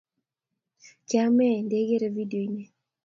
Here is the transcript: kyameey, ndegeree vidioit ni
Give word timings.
kyameey, 1.07 1.57
ndegeree 1.65 2.13
vidioit 2.15 2.49
ni 2.53 2.63